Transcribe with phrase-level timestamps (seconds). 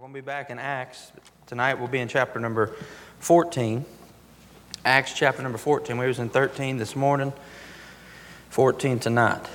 [0.00, 1.12] We're going to be back in Acts.
[1.46, 2.74] Tonight we'll be in chapter number
[3.18, 3.84] 14.
[4.82, 5.98] Acts chapter number 14.
[5.98, 7.34] We was in 13 this morning,
[8.48, 9.46] 14 tonight.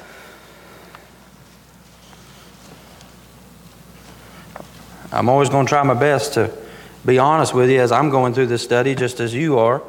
[5.11, 6.55] I'm always going to try my best to
[7.03, 9.81] be honest with you as I'm going through this study, just as you are.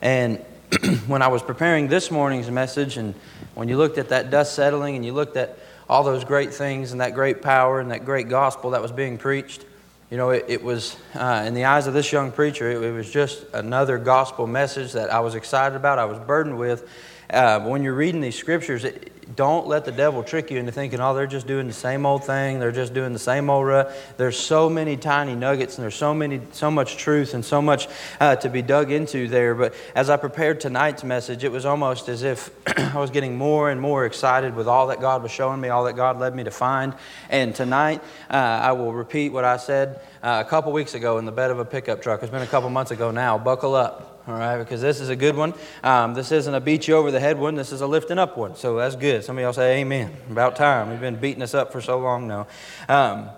[0.00, 0.38] And
[1.08, 3.16] when I was preparing this morning's message, and
[3.54, 5.58] when you looked at that dust settling and you looked at
[5.88, 9.18] all those great things and that great power and that great gospel that was being
[9.18, 9.64] preached,
[10.10, 12.92] you know, it, it was, uh, in the eyes of this young preacher, it, it,
[12.92, 16.88] was just another gospel message that I was excited about, I was burdened with.
[17.30, 21.00] Uh, when you're reading these scriptures, it, don't let the devil trick you into thinking,
[21.00, 22.58] oh, they're just doing the same old thing.
[22.58, 23.92] They're just doing the same old rut.
[24.16, 27.88] There's so many tiny nuggets and there's so many, so much truth and so much
[28.20, 29.54] uh, to be dug into there.
[29.54, 33.70] But as I prepared tonight's message, it was almost as if I was getting more
[33.70, 36.44] and more excited with all that God was showing me, all that God led me
[36.44, 36.94] to find.
[37.30, 41.24] And tonight, uh, I will repeat what I said uh, a couple weeks ago in
[41.24, 42.22] the bed of a pickup truck.
[42.22, 43.38] It's been a couple months ago now.
[43.38, 45.52] Buckle up all right, because this is a good one.
[45.82, 48.38] Um, this isn't a beat you over the head one, this is a lifting up
[48.38, 48.56] one.
[48.56, 49.22] So that's good.
[49.22, 50.16] Some of y'all say amen.
[50.30, 50.88] About time.
[50.88, 52.46] We've been beating us up for so long now.
[52.88, 53.28] Um,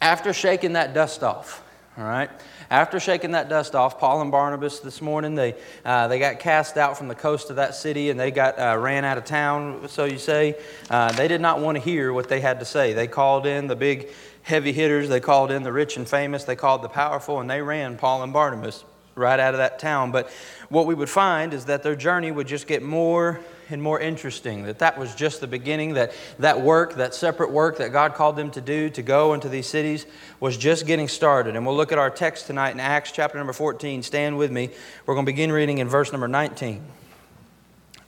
[0.00, 1.64] after shaking that dust off,
[1.98, 2.30] all right,
[2.70, 6.76] after shaking that dust off, Paul and Barnabas this morning, they, uh, they got cast
[6.76, 9.88] out from the coast of that city and they got uh, ran out of town,
[9.88, 10.54] so you say.
[10.88, 12.92] Uh, they did not want to hear what they had to say.
[12.92, 14.10] They called in the big
[14.42, 17.60] heavy hitters, they called in the rich and famous, they called the powerful, and they
[17.60, 20.10] ran Paul and Barnabas right out of that town.
[20.10, 20.30] But
[20.68, 24.64] what we would find is that their journey would just get more and more interesting.
[24.64, 25.94] That that was just the beginning.
[25.94, 29.48] That that work, that separate work that God called them to do, to go into
[29.48, 30.06] these cities,
[30.40, 31.56] was just getting started.
[31.56, 34.02] And we'll look at our text tonight in Acts chapter number 14.
[34.02, 34.70] Stand with me.
[35.06, 36.82] We're going to begin reading in verse number 19.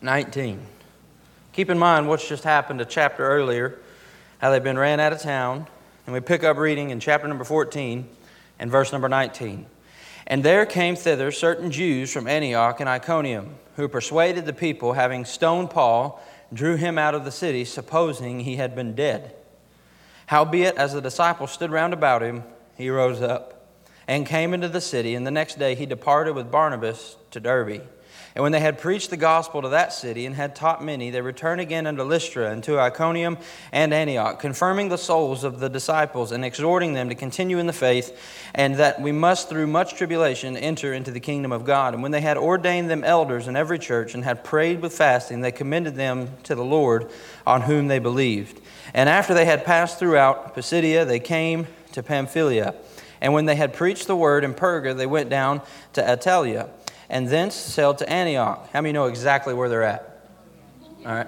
[0.00, 0.60] 19.
[1.52, 3.78] Keep in mind what's just happened a chapter earlier,
[4.38, 5.66] how they've been ran out of town.
[6.06, 8.08] And we pick up reading in chapter number 14
[8.58, 9.66] and verse number 19.
[10.26, 15.24] And there came thither certain Jews from Antioch and Iconium, who persuaded the people, having
[15.24, 19.34] stoned Paul, drew him out of the city, supposing he had been dead.
[20.26, 22.44] Howbeit, as the disciples stood round about him,
[22.76, 23.68] he rose up
[24.06, 27.82] and came into the city, and the next day he departed with Barnabas to Derbe.
[28.34, 31.20] And when they had preached the gospel to that city and had taught many, they
[31.20, 33.36] returned again unto Lystra and to Iconium
[33.72, 37.74] and Antioch, confirming the souls of the disciples and exhorting them to continue in the
[37.74, 38.18] faith,
[38.54, 41.92] and that we must through much tribulation enter into the kingdom of God.
[41.92, 45.42] And when they had ordained them elders in every church and had prayed with fasting,
[45.42, 47.10] they commended them to the Lord
[47.46, 48.62] on whom they believed.
[48.94, 52.74] And after they had passed throughout Pisidia, they came to Pamphylia.
[53.20, 55.60] And when they had preached the word in Perga, they went down
[55.92, 56.70] to Attalia
[57.12, 58.70] and thence sailed to Antioch.
[58.72, 60.26] How many know exactly where they're at?
[61.04, 61.26] All right.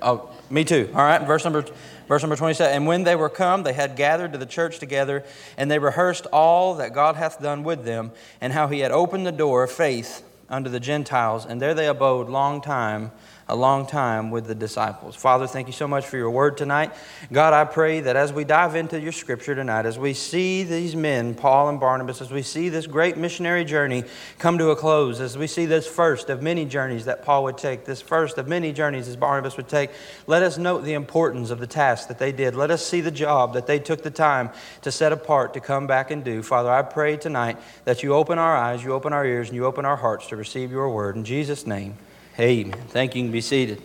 [0.00, 0.90] Oh, me too.
[0.94, 1.20] All right.
[1.24, 1.64] Verse number,
[2.08, 2.74] verse number 27.
[2.74, 5.24] And when they were come, they had gathered to the church together,
[5.58, 9.26] and they rehearsed all that God hath done with them, and how he had opened
[9.26, 11.44] the door of faith unto the Gentiles.
[11.44, 13.12] And there they abode long time
[13.48, 15.14] a long time with the disciples.
[15.14, 16.92] Father, thank you so much for your word tonight.
[17.30, 20.96] God, I pray that as we dive into your scripture tonight, as we see these
[20.96, 24.02] men, Paul and Barnabas, as we see this great missionary journey
[24.40, 27.56] come to a close, as we see this first of many journeys that Paul would
[27.56, 29.90] take, this first of many journeys as Barnabas would take,
[30.26, 32.56] let us note the importance of the task that they did.
[32.56, 34.50] Let us see the job that they took the time
[34.82, 36.42] to set apart to come back and do.
[36.42, 39.66] Father, I pray tonight that you open our eyes, you open our ears, and you
[39.66, 41.14] open our hearts to receive your word.
[41.14, 41.96] In Jesus' name,
[42.38, 42.78] Amen.
[42.88, 43.22] Thank you.
[43.22, 43.82] You can be seated.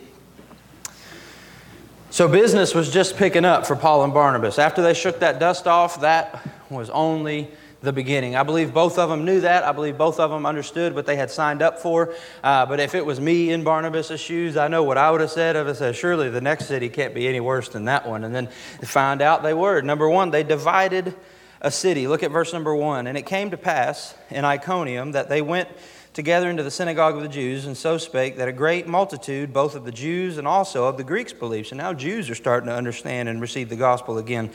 [2.10, 4.58] So, business was just picking up for Paul and Barnabas.
[4.58, 8.36] After they shook that dust off, that was only the beginning.
[8.36, 9.64] I believe both of them knew that.
[9.64, 12.14] I believe both of them understood what they had signed up for.
[12.44, 15.30] Uh, but if it was me in Barnabas' shoes, I know what I would have
[15.30, 15.56] said.
[15.56, 18.22] I would have said, surely the next city can't be any worse than that one.
[18.22, 18.48] And then
[18.84, 19.80] find out they were.
[19.80, 21.14] Number one, they divided
[21.62, 22.06] a city.
[22.06, 23.06] Look at verse number one.
[23.06, 25.70] And it came to pass in Iconium that they went
[26.12, 29.74] together into the synagogue of the Jews, and so spake that a great multitude, both
[29.74, 31.68] of the Jews and also of the Greeks, believed.
[31.68, 34.50] So now Jews are starting to understand and receive the gospel again.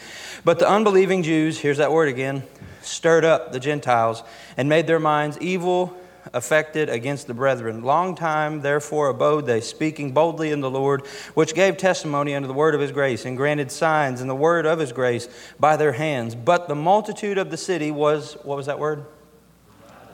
[0.45, 2.44] But the unbelieving Jews, here's that word again,
[2.81, 4.24] stirred up the Gentiles
[4.56, 5.98] and made their minds evil
[6.33, 7.83] affected against the brethren.
[7.83, 12.53] Long time, therefore, abode they, speaking boldly in the Lord, which gave testimony unto the
[12.53, 15.27] word of his grace, and granted signs in the word of his grace
[15.60, 16.36] by their hands.
[16.36, 19.06] But the multitude of the city was, what was that word?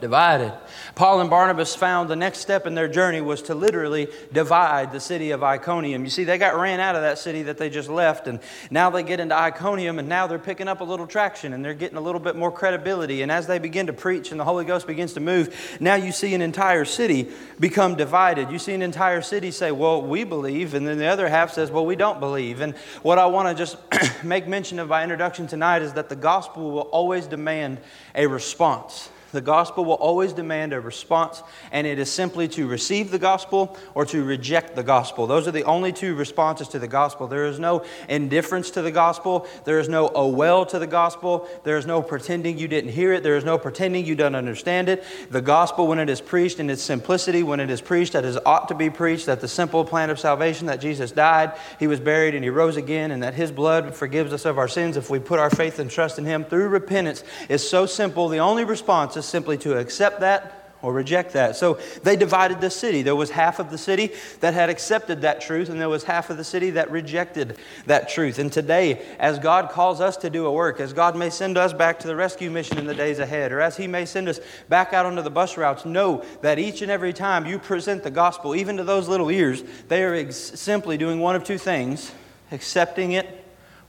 [0.01, 0.53] Divided.
[0.95, 4.99] Paul and Barnabas found the next step in their journey was to literally divide the
[4.99, 6.03] city of Iconium.
[6.03, 8.89] You see, they got ran out of that city that they just left, and now
[8.89, 11.97] they get into Iconium, and now they're picking up a little traction and they're getting
[11.97, 13.21] a little bit more credibility.
[13.21, 16.11] And as they begin to preach and the Holy Ghost begins to move, now you
[16.11, 17.29] see an entire city
[17.59, 18.49] become divided.
[18.51, 21.71] You see an entire city say, Well, we believe, and then the other half says,
[21.71, 22.61] Well, we don't believe.
[22.61, 23.77] And what I want to just
[24.23, 27.79] make mention of by introduction tonight is that the gospel will always demand
[28.15, 29.09] a response.
[29.33, 31.41] The gospel will always demand a response,
[31.71, 35.25] and it is simply to receive the gospel or to reject the gospel.
[35.25, 37.27] Those are the only two responses to the gospel.
[37.27, 39.47] There is no indifference to the gospel.
[39.65, 41.49] There is no oh well to the gospel.
[41.63, 43.23] There is no pretending you didn't hear it.
[43.23, 45.03] There is no pretending you don't understand it.
[45.31, 48.43] The gospel, when it is preached in its simplicity, when it is preached as it
[48.45, 51.99] ought to be preached, that the simple plan of salvation that Jesus died, he was
[51.99, 55.09] buried, and he rose again, and that his blood forgives us of our sins if
[55.09, 58.29] we put our faith and trust in him through repentance is so simple.
[58.29, 61.55] The only response is simply to accept that or reject that.
[61.55, 63.01] So they divided the city.
[63.03, 64.11] There was half of the city
[64.41, 68.09] that had accepted that truth, and there was half of the city that rejected that
[68.09, 68.37] truth.
[68.37, 71.71] And today, as God calls us to do a work, as God may send us
[71.71, 74.41] back to the rescue mission in the days ahead, or as He may send us
[74.67, 78.11] back out onto the bus routes, know that each and every time you present the
[78.11, 82.11] gospel, even to those little ears, they are ex- simply doing one of two things
[82.51, 83.42] accepting it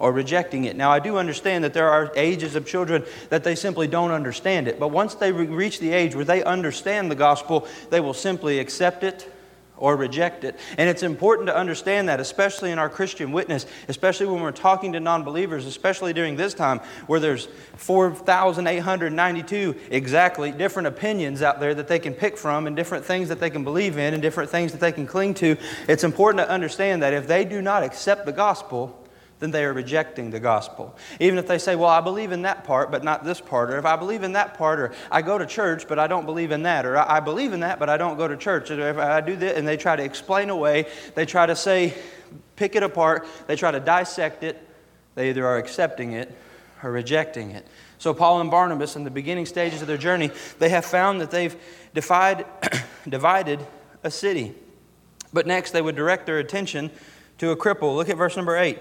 [0.05, 0.77] or rejecting it.
[0.77, 4.69] Now, I do understand that there are ages of children that they simply don't understand
[4.69, 4.79] it.
[4.79, 9.03] But once they reach the age where they understand the gospel, they will simply accept
[9.03, 9.33] it
[9.79, 10.61] or reject it.
[10.77, 14.93] And it's important to understand that, especially in our Christian witness, especially when we're talking
[14.93, 17.49] to non believers, especially during this time where there's
[17.79, 23.41] 4,892 exactly different opinions out there that they can pick from and different things that
[23.41, 25.57] they can believe in and different things that they can cling to.
[25.89, 29.01] It's important to understand that if they do not accept the gospel,
[29.45, 30.97] then they are rejecting the gospel.
[31.21, 33.77] Even if they say, Well, I believe in that part, but not this part, or
[33.77, 36.51] if I believe in that part, or I go to church, but I don't believe
[36.51, 38.97] in that, or I believe in that, but I don't go to church, or if
[38.97, 41.93] I do this, and they try to explain away, they try to say,
[42.57, 44.67] pick it apart, they try to dissect it,
[45.15, 46.35] they either are accepting it
[46.83, 47.67] or rejecting it.
[47.99, 51.31] So, Paul and Barnabas, in the beginning stages of their journey, they have found that
[51.31, 51.55] they've
[51.93, 52.47] defied,
[53.07, 53.61] divided
[54.03, 54.55] a city.
[55.35, 56.91] But next, they would direct their attention
[57.39, 57.95] to a cripple.
[57.95, 58.79] Look at verse number 8.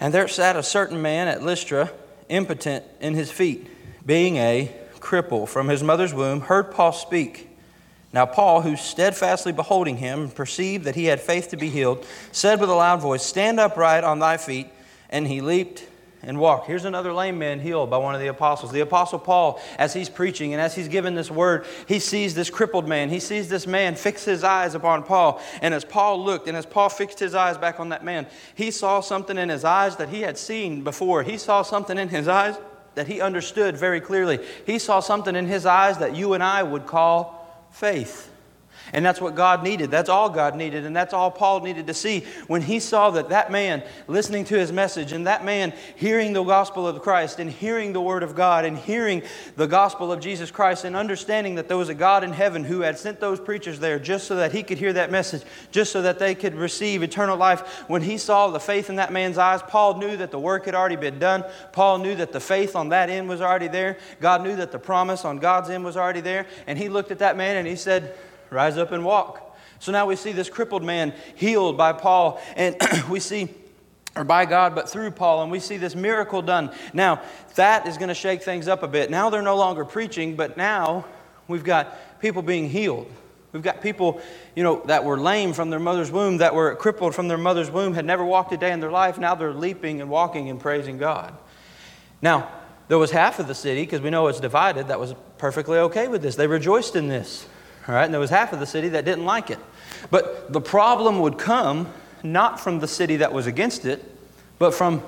[0.00, 1.92] And there sat a certain man at Lystra,
[2.30, 3.68] impotent in his feet,
[4.04, 7.48] being a cripple from his mother's womb, heard Paul speak.
[8.12, 12.60] Now, Paul, who steadfastly beholding him, perceived that he had faith to be healed, said
[12.60, 14.68] with a loud voice, Stand upright on thy feet.
[15.10, 15.84] And he leaped
[16.22, 16.66] and walk.
[16.66, 18.72] Here's another lame man healed by one of the apostles.
[18.72, 22.50] The apostle Paul, as he's preaching and as he's given this word, he sees this
[22.50, 23.08] crippled man.
[23.08, 25.40] He sees this man fix his eyes upon Paul.
[25.62, 28.70] And as Paul looked and as Paul fixed his eyes back on that man, he
[28.70, 31.22] saw something in his eyes that he had seen before.
[31.22, 32.56] He saw something in his eyes
[32.94, 34.40] that he understood very clearly.
[34.66, 38.29] He saw something in his eyes that you and I would call faith.
[38.92, 39.90] And that's what God needed.
[39.90, 40.84] That's all God needed.
[40.84, 44.58] And that's all Paul needed to see when he saw that that man listening to
[44.58, 48.34] his message and that man hearing the gospel of Christ and hearing the word of
[48.34, 49.22] God and hearing
[49.56, 52.80] the gospel of Jesus Christ and understanding that there was a God in heaven who
[52.80, 56.02] had sent those preachers there just so that he could hear that message, just so
[56.02, 57.84] that they could receive eternal life.
[57.88, 60.74] When he saw the faith in that man's eyes, Paul knew that the work had
[60.74, 61.44] already been done.
[61.72, 63.98] Paul knew that the faith on that end was already there.
[64.20, 66.46] God knew that the promise on God's end was already there.
[66.66, 68.16] And he looked at that man and he said,
[68.50, 69.46] rise up and walk.
[69.78, 72.76] So now we see this crippled man healed by Paul, and
[73.08, 73.48] we see,
[74.14, 76.70] or by God, but through Paul, and we see this miracle done.
[76.92, 77.22] Now,
[77.54, 79.10] that is going to shake things up a bit.
[79.10, 81.06] Now they're no longer preaching, but now
[81.48, 83.10] we've got people being healed.
[83.52, 84.20] We've got people,
[84.54, 87.70] you know, that were lame from their mother's womb, that were crippled from their mother's
[87.70, 89.18] womb, had never walked a day in their life.
[89.18, 91.36] Now they're leaping and walking and praising God.
[92.22, 92.50] Now,
[92.88, 96.06] there was half of the city, because we know it's divided, that was perfectly okay
[96.06, 96.36] with this.
[96.36, 97.46] They rejoiced in this.
[97.90, 99.58] All right, and there was half of the city that didn't like it.
[100.12, 101.92] But the problem would come
[102.22, 104.00] not from the city that was against it,
[104.60, 105.02] but from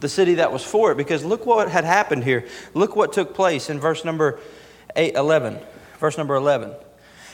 [0.00, 0.94] the city that was for it.
[0.94, 2.48] Because look what had happened here.
[2.72, 4.40] Look what took place in verse number
[4.96, 5.58] eight, 11.
[5.98, 6.72] Verse number 11.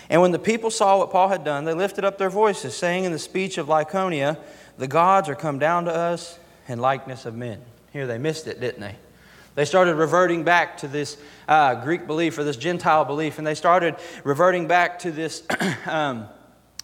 [0.09, 3.05] And when the people saw what Paul had done, they lifted up their voices, saying
[3.05, 4.39] in the speech of Lycaonia,
[4.77, 7.61] The gods are come down to us in likeness of men.
[7.93, 8.97] Here they missed it, didn't they?
[9.61, 13.55] They started reverting back to this uh, Greek belief or this Gentile belief, and they
[13.55, 15.43] started reverting back to this
[15.87, 16.29] um,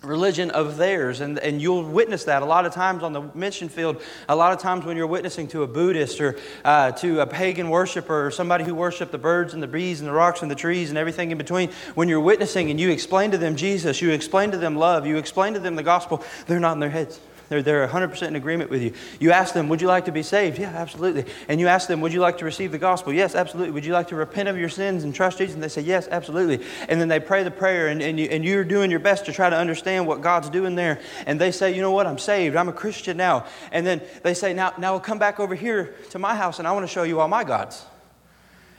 [0.02, 1.22] religion of theirs.
[1.22, 4.52] And, and you'll witness that a lot of times on the mission field, a lot
[4.52, 8.30] of times when you're witnessing to a Buddhist or uh, to a pagan worshiper or
[8.30, 10.98] somebody who worshiped the birds and the bees and the rocks and the trees and
[10.98, 11.70] everything in between.
[11.94, 15.16] When you're witnessing and you explain to them Jesus, you explain to them love, you
[15.16, 17.18] explain to them the gospel, they're not in their heads.
[17.48, 18.92] They're, they're 100% in agreement with you.
[19.20, 20.58] You ask them, Would you like to be saved?
[20.58, 21.26] Yeah, absolutely.
[21.48, 23.12] And you ask them, Would you like to receive the gospel?
[23.12, 23.72] Yes, absolutely.
[23.72, 25.54] Would you like to repent of your sins and trust Jesus?
[25.54, 26.66] And they say, Yes, absolutely.
[26.88, 29.32] And then they pray the prayer, and, and, you, and you're doing your best to
[29.32, 31.00] try to understand what God's doing there.
[31.24, 32.06] And they say, You know what?
[32.06, 32.56] I'm saved.
[32.56, 33.46] I'm a Christian now.
[33.70, 36.66] And then they say, Now, now we'll come back over here to my house, and
[36.66, 37.84] I want to show you all my gods.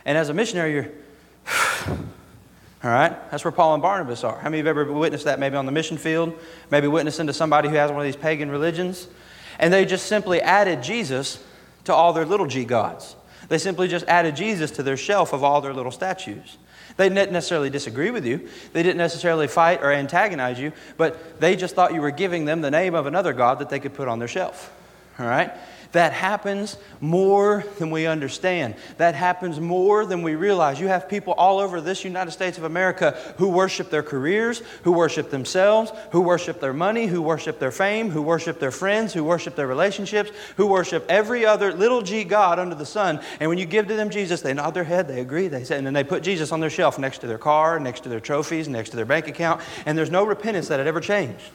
[0.04, 0.90] And as a missionary, you're.
[2.88, 3.32] All right?
[3.32, 4.38] That's where Paul and Barnabas are.
[4.38, 6.40] How many of you have ever witnessed that maybe on the mission field?
[6.72, 9.10] Maybe witnessing to somebody who has one of these pagan religions?
[9.60, 11.44] And they just simply added Jesus
[11.84, 13.18] to all their little g gods.
[13.50, 16.58] They simply just added Jesus to their shelf of all their little statues.
[16.96, 18.48] They didn't necessarily disagree with you.
[18.72, 22.62] They didn't necessarily fight or antagonize you, but they just thought you were giving them
[22.62, 24.74] the name of another God that they could put on their shelf.
[25.20, 25.52] All right?
[25.98, 28.76] That happens more than we understand.
[28.98, 30.80] That happens more than we realize.
[30.80, 34.92] You have people all over this United States of America who worship their careers, who
[34.92, 39.24] worship themselves, who worship their money, who worship their fame, who worship their friends, who
[39.24, 43.20] worship their relationships, who worship every other little g God under the sun.
[43.40, 45.80] And when you give to them Jesus, they nod their head, they agree, they say,
[45.80, 48.20] and then they put Jesus on their shelf next to their car, next to their
[48.20, 51.50] trophies, next to their bank account, and there's no repentance that it ever changed.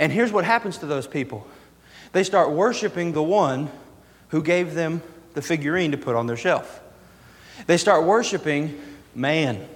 [0.00, 1.46] And here's what happens to those people
[2.14, 3.70] they start worshiping the one
[4.28, 5.02] who gave them
[5.34, 6.80] the figurine to put on their shelf.
[7.66, 8.80] They start worshiping
[9.14, 9.68] man.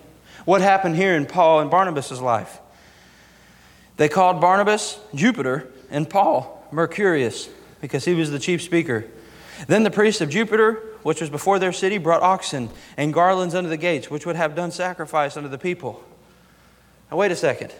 [0.44, 2.60] What happened here in Paul and Barnabas' life?
[3.96, 7.48] They called Barnabas Jupiter and Paul Mercurius
[7.80, 9.04] because he was the chief speaker.
[9.66, 13.68] Then the priests of Jupiter, which was before their city, brought oxen and garlands unto
[13.68, 16.04] the gates, which would have done sacrifice unto the people.
[17.10, 17.74] Now, wait a second.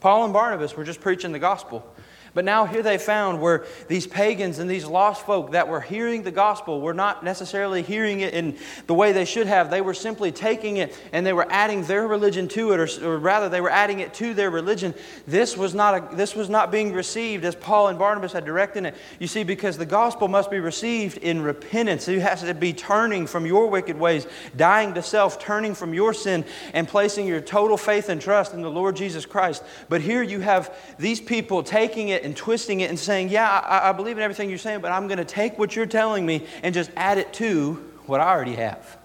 [0.00, 1.86] Paul and Barnabas were just preaching the gospel.
[2.32, 6.22] But now here they found where these pagans and these lost folk that were hearing
[6.22, 8.56] the gospel were not necessarily hearing it in
[8.86, 9.70] the way they should have.
[9.70, 13.18] They were simply taking it and they were adding their religion to it, or, or
[13.18, 14.94] rather, they were adding it to their religion.
[15.26, 18.86] This was, not a, this was not being received as Paul and Barnabas had directed
[18.86, 18.94] it.
[19.18, 22.06] You see, because the gospel must be received in repentance.
[22.08, 26.14] It has to be turning from your wicked ways, dying to self, turning from your
[26.14, 26.44] sin,
[26.74, 29.62] and placing your total faith and trust in the Lord Jesus Christ.
[29.88, 33.48] But here you have these people taking it it and twisting it and saying, Yeah,
[33.48, 36.24] I, I believe in everything you're saying, but I'm going to take what you're telling
[36.24, 37.74] me and just add it to
[38.06, 38.98] what I already have.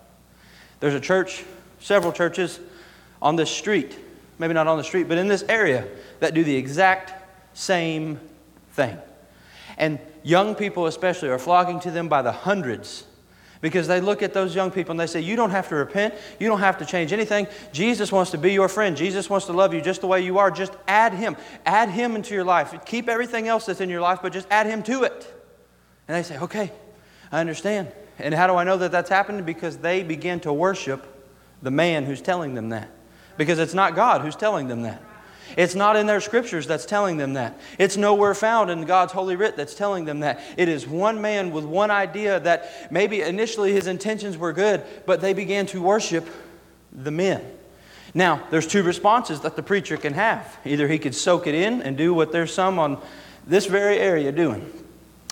[0.80, 1.44] There's a church,
[1.80, 2.60] several churches
[3.22, 3.98] on this street,
[4.38, 5.88] maybe not on the street, but in this area
[6.20, 7.14] that do the exact
[7.58, 8.20] same
[8.74, 8.98] thing.
[9.78, 13.06] And young people, especially, are flocking to them by the hundreds
[13.66, 16.14] because they look at those young people and they say, You don't have to repent.
[16.40, 17.48] You don't have to change anything.
[17.74, 18.96] Jesus wants to be your friend.
[18.96, 20.52] Jesus wants to love you just the way you are.
[20.52, 21.36] Just add Him.
[21.66, 22.76] Add Him into your life.
[22.86, 25.34] Keep everything else that's in your life, but just add Him to it.
[26.08, 26.72] And they say, Okay,
[27.32, 27.92] I understand.
[28.20, 29.44] And how do I know that that's happening?
[29.46, 31.04] Because they begin to worship
[31.64, 32.92] the man who's telling them that.
[33.36, 35.02] Because it's not God who's telling them that.
[35.58, 37.60] It's not in their scriptures that's telling them that.
[37.78, 40.42] It's nowhere found in God's holy writ that's telling them that.
[40.58, 45.22] It is one man with one idea that maybe initially his intentions were good, but
[45.22, 46.28] they began to worship
[46.92, 47.44] the men.
[48.14, 50.58] Now, there's two responses that the preacher can have.
[50.66, 53.02] Either he could soak it in and do what there's some on
[53.48, 54.72] this very area doing.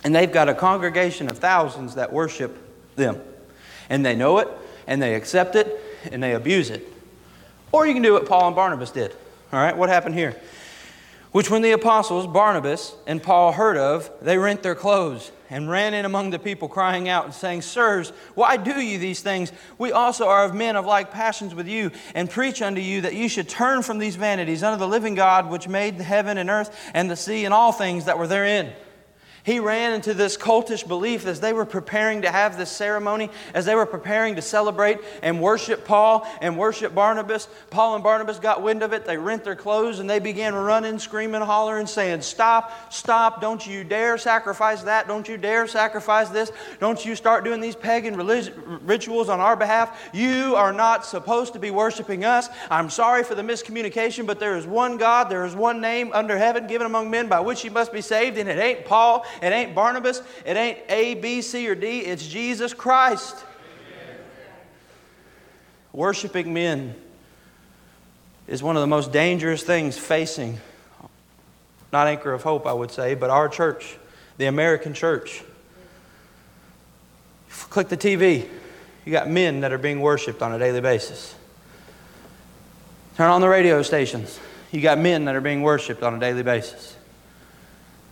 [0.03, 2.57] And they've got a congregation of thousands that worship
[2.95, 3.21] them.
[3.89, 4.49] And they know it,
[4.85, 6.85] and they accept it, and they abuse it.
[7.71, 9.15] Or you can do what Paul and Barnabas did.
[9.53, 10.35] All right, what happened here?
[11.31, 15.93] Which when the apostles, Barnabas and Paul, heard of, they rent their clothes and ran
[15.93, 19.51] in among the people, crying out and saying, Sirs, why do you these things?
[19.77, 23.13] We also are of men of like passions with you, and preach unto you that
[23.13, 26.49] you should turn from these vanities unto the living God, which made the heaven and
[26.49, 28.73] earth and the sea and all things that were therein
[29.43, 33.65] he ran into this cultish belief as they were preparing to have this ceremony, as
[33.65, 37.49] they were preparing to celebrate and worship Paul and worship Barnabas.
[37.69, 39.05] Paul and Barnabas got wind of it.
[39.05, 43.83] They rent their clothes and they began running, screaming, hollering, saying, Stop, stop, don't you
[43.83, 45.09] dare sacrifice that.
[45.09, 46.51] Don't you dare sacrifice this.
[46.79, 48.15] Don't you start doing these pagan
[48.85, 50.09] rituals on our behalf.
[50.13, 52.47] You are not supposed to be worshiping us.
[52.69, 56.37] I'm sorry for the miscommunication, but there is one God, there is one name under
[56.37, 59.51] heaven given among men by which you must be saved, and it ain't Paul it
[59.51, 60.21] ain't Barnabas.
[60.45, 61.99] It ain't A, B, C, or D.
[61.99, 63.35] It's Jesus Christ.
[63.35, 64.17] Amen.
[65.91, 66.95] Worshiping men
[68.47, 70.59] is one of the most dangerous things facing,
[71.91, 73.97] not Anchor of Hope, I would say, but our church,
[74.37, 75.43] the American church.
[77.49, 78.47] Click the TV.
[79.05, 81.35] You got men that are being worshiped on a daily basis.
[83.17, 84.39] Turn on the radio stations.
[84.71, 86.95] You got men that are being worshiped on a daily basis.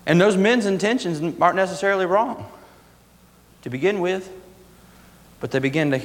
[0.05, 2.49] And those men's intentions aren't necessarily wrong
[3.61, 4.31] to begin with,
[5.39, 6.01] but they begin to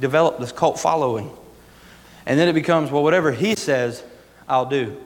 [0.00, 1.30] develop this cult following.
[2.26, 4.02] And then it becomes, well, whatever he says,
[4.48, 4.96] I'll do.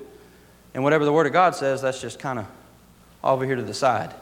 [0.75, 2.47] And whatever the Word of God says, that's just kind of
[3.23, 4.13] over here to the side.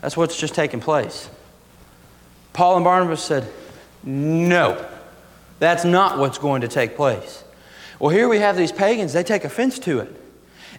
[0.00, 1.28] That's what's just taking place.
[2.52, 3.48] Paul and Barnabas said,
[4.02, 4.84] No,
[5.58, 7.44] that's not what's going to take place.
[7.98, 10.21] Well, here we have these pagans, they take offense to it.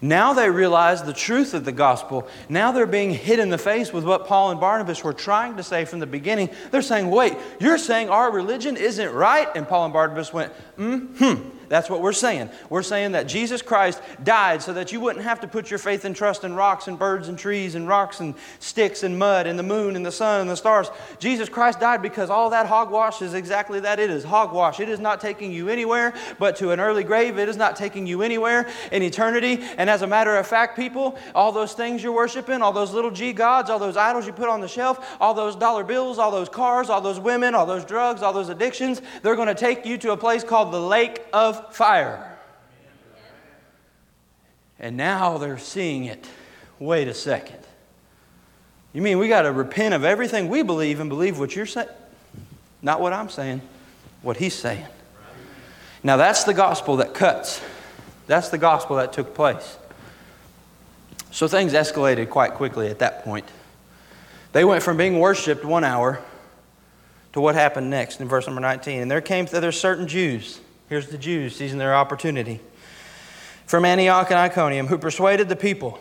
[0.04, 2.28] Now they realize the truth of the gospel.
[2.50, 5.64] Now they're being hit in the face with what Paul and Barnabas were trying to
[5.64, 6.50] say from the beginning.
[6.72, 9.48] They're saying, Wait, you're saying our religion isn't right?
[9.56, 11.53] And Paul and Barnabas went, Mm hmm.
[11.70, 12.50] That's what we're saying.
[12.70, 16.06] We're saying that Jesus Christ died so that you wouldn't have to put your faith
[16.06, 19.58] and trust in rocks and birds and trees and rocks and sticks and mud and
[19.58, 20.90] the moon and the sun and the stars.
[21.20, 24.80] Jesus Christ died because all that hogwash is exactly that it is hogwash.
[24.80, 27.38] It is not taking you anywhere but to an early grave.
[27.38, 29.60] It is not taking you anywhere in eternity.
[29.78, 33.12] And as a matter of fact, people, all those things you're worshiping, all those little
[33.12, 36.32] G gods, all those idols you put on the shelf, all those dollar bills, all
[36.32, 39.86] those cars, all those women, all those drugs, all those addictions, they're going to take
[39.86, 42.38] you to a place called the lake of fire.
[44.80, 46.28] And now they're seeing it.
[46.80, 47.60] Wait a second.
[48.92, 51.88] You mean we got to repent of everything we believe and believe what you're saying?
[52.82, 53.62] Not what I'm saying,
[54.22, 54.86] what he's saying.
[56.04, 57.62] Now that's the gospel that cuts.
[58.28, 59.78] That's the gospel that took place.
[61.32, 63.46] So things escalated quite quickly at that point.
[64.52, 66.22] They went from being worshiped one hour
[67.34, 69.02] to what happened next in verse number 19.
[69.02, 70.60] And there came thither certain Jews
[70.90, 72.60] Here's the Jews seizing their opportunity.
[73.66, 76.00] From Antioch and Iconium, who persuaded the people.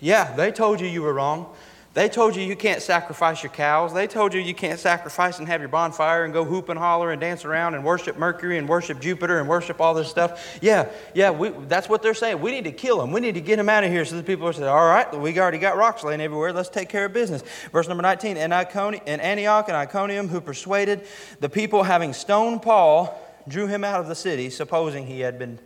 [0.00, 1.54] Yeah, they told you you were wrong.
[1.94, 3.92] They told you you can't sacrifice your cows.
[3.92, 7.12] They told you you can't sacrifice and have your bonfire and go hoop and holler
[7.12, 10.58] and dance around and worship Mercury and worship Jupiter and worship all this stuff.
[10.62, 12.40] Yeah, yeah, we, that's what they're saying.
[12.40, 13.12] We need to kill them.
[13.12, 14.06] We need to get them out of here.
[14.06, 16.54] So the people are saying, all right, we already got rocks laying everywhere.
[16.54, 17.42] Let's take care of business.
[17.72, 21.06] Verse number 19, and, Iconi- and Antioch and Iconium, who persuaded
[21.40, 25.58] the people having stoned Paul drew him out of the city, supposing he had been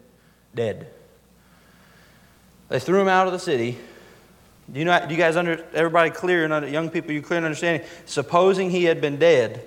[0.55, 0.89] dead.
[2.69, 3.79] They threw him out of the city.
[4.73, 7.45] Do you, know, do you guys under, everybody clear, and young people, you clear in
[7.45, 7.87] understanding?
[8.05, 9.65] Supposing he had been dead,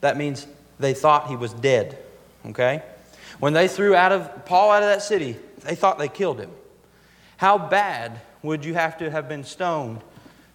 [0.00, 0.46] that means
[0.80, 1.96] they thought he was dead.
[2.46, 2.82] Okay?
[3.38, 6.50] When they threw out of Paul out of that city, they thought they killed him.
[7.36, 10.00] How bad would you have to have been stoned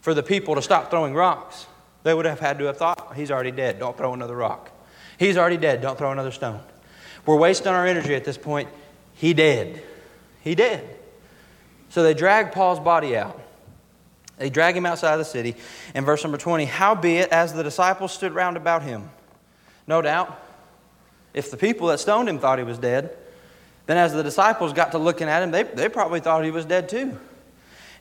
[0.02, 1.66] for the people to stop throwing rocks?
[2.04, 4.72] They would have had to have thought, he's already dead, don't throw another rock.
[5.18, 6.62] He's already dead, don't throw another stone.
[7.28, 8.70] We're wasting our energy at this point.
[9.14, 9.84] He did.
[10.42, 10.82] He did.
[11.90, 13.40] So they drag Paul's body out.
[14.38, 15.56] They drag him outside of the city.
[15.94, 19.10] In verse number 20, howbeit, as the disciples stood round about him,
[19.88, 20.42] no doubt,
[21.34, 23.16] if the people that stoned him thought he was dead,
[23.88, 26.66] then as the disciples got to looking at him, they, they probably thought he was
[26.66, 27.18] dead too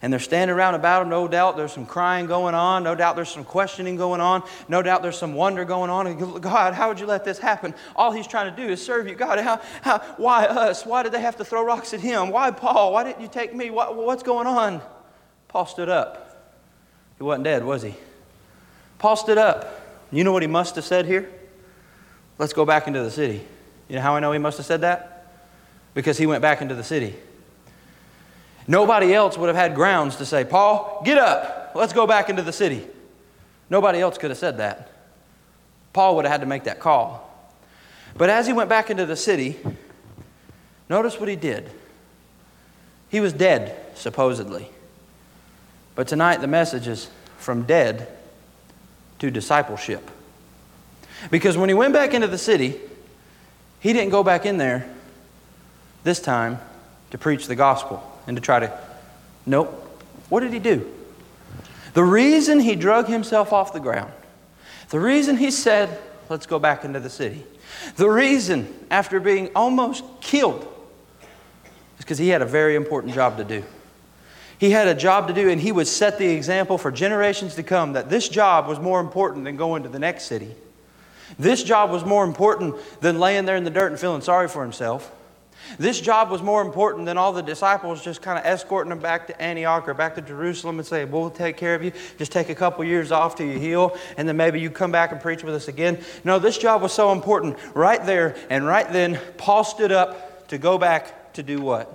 [0.03, 1.09] and they're standing around about him.
[1.09, 2.85] No doubt there's some crying going on.
[2.85, 4.43] No doubt there's some questioning going on.
[4.69, 6.41] No doubt there's some wonder going on.
[6.41, 7.75] God, how would you let this happen?
[7.95, 9.15] All he's trying to do is serve you.
[9.15, 10.85] God, how, how, why us?
[10.85, 12.31] Why did they have to throw rocks at him?
[12.31, 12.93] Why Paul?
[12.93, 13.71] Why didn't you take me?
[13.71, 14.83] What, what's going on?
[15.49, 16.23] Paul stood up.
[17.19, 17.95] He wasn't dead, was he?
[18.99, 19.83] Paul stood up.
[20.13, 21.31] You know what he must have said here?
[22.39, 23.47] Let's go back into the city.
[23.89, 25.33] You know how I know he must have said that?
[25.95, 27.15] Because he went back into the city.
[28.69, 32.43] Nobody else would have had grounds to say, Paul, get up, let's go back into
[32.43, 32.87] the city.
[33.71, 34.91] Nobody else could have said that.
[35.93, 37.23] Paul would have had to make that call.
[38.17, 39.57] But as he went back into the city,
[40.89, 41.71] notice what he did.
[43.09, 44.69] He was dead, supposedly.
[45.95, 48.09] But tonight the message is from dead
[49.21, 50.11] to discipleship.
[51.31, 52.81] Because when he went back into the city,
[53.81, 54.89] he didn't go back in there
[56.05, 56.59] this time
[57.11, 58.79] to preach the gospel and to try to.
[59.45, 59.83] Nope.
[60.29, 60.93] What did he do?
[61.95, 64.13] The reason he drug himself off the ground,
[64.91, 67.45] the reason he said, let's go back into the city,
[67.97, 70.63] the reason after being almost killed
[71.99, 73.65] is because he had a very important job to do.
[74.59, 77.63] He had a job to do, and he would set the example for generations to
[77.63, 80.55] come that this job was more important than going to the next city.
[81.39, 84.63] This job was more important than laying there in the dirt and feeling sorry for
[84.63, 85.13] himself.
[85.79, 89.27] This job was more important than all the disciples just kind of escorting them back
[89.27, 91.93] to Antioch or back to Jerusalem and say, We'll take care of you.
[92.19, 95.13] Just take a couple years off till you heal, and then maybe you come back
[95.13, 95.99] and preach with us again.
[96.25, 97.57] No, this job was so important.
[97.75, 101.91] Right there and right then, Paul stood up to go back to do what?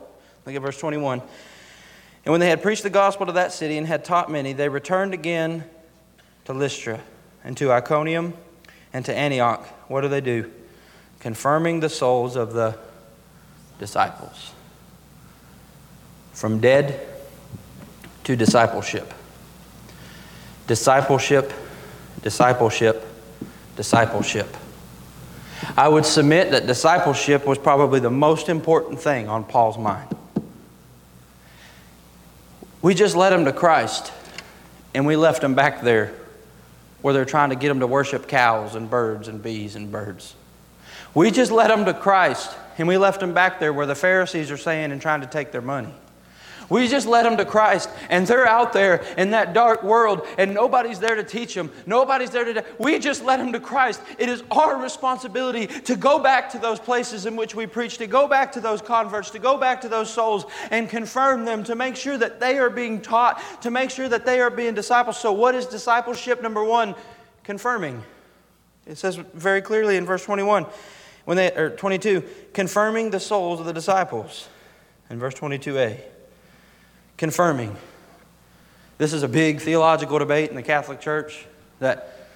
[0.46, 1.22] Look at verse 21.
[2.26, 4.70] And when they had preached the gospel to that city and had taught many, they
[4.70, 5.64] returned again
[6.46, 7.00] to Lystra
[7.44, 8.34] and to Iconium
[8.94, 9.66] and to Antioch.
[9.88, 10.52] What do they do?
[11.20, 12.78] Confirming the souls of the
[13.82, 14.54] disciples.
[16.34, 17.08] From dead
[18.24, 19.12] to discipleship.
[20.68, 21.52] Discipleship,
[22.22, 23.04] discipleship,
[23.76, 24.56] discipleship.
[25.76, 30.16] I would submit that discipleship was probably the most important thing on Paul's mind.
[32.84, 34.14] We just led him to Christ
[34.94, 36.14] and we left him back there
[37.02, 40.36] where they're trying to get him to worship cows and birds and bees and birds.
[41.16, 44.52] We just led him to Christ and we left them back there where the Pharisees
[44.52, 45.94] are saying and trying to take their money.
[46.72, 50.54] We just led them to Christ, and they're out there in that dark world, and
[50.54, 51.70] nobody's there to teach them.
[51.86, 52.64] Nobody's there to.
[52.80, 54.02] We just led them to Christ.
[54.18, 58.08] It is our responsibility to go back to those places in which we preach, to
[58.08, 61.76] go back to those converts, to go back to those souls and confirm them, to
[61.76, 65.20] make sure that they are being taught, to make sure that they are being disciples.
[65.20, 66.42] So, what is discipleship?
[66.42, 66.96] Number one,
[67.44, 68.02] confirming.
[68.86, 70.66] It says very clearly in verse 21,
[71.32, 74.50] when they, or 22, confirming the souls of the disciples.
[75.10, 75.98] In verse 22a
[77.16, 77.74] confirming.
[78.98, 81.46] This is a big theological debate in the Catholic Church
[81.80, 82.28] that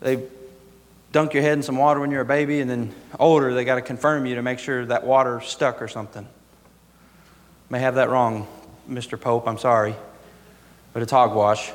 [0.00, 0.22] they
[1.12, 3.76] dunk your head in some water when you're a baby, and then older, they got
[3.76, 6.28] to confirm you to make sure that water stuck or something.
[7.70, 8.46] May have that wrong,
[8.86, 9.18] Mr.
[9.18, 9.94] Pope, I'm sorry,
[10.92, 11.72] but it's hogwash.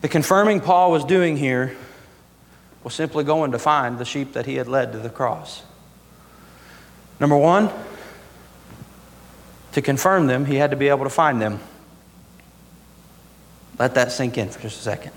[0.00, 1.76] The confirming Paul was doing here
[2.84, 5.62] was simply going to find the sheep that he had led to the cross.
[7.18, 7.70] Number one,
[9.72, 11.58] to confirm them, he had to be able to find them.
[13.78, 15.12] Let that sink in for just a second.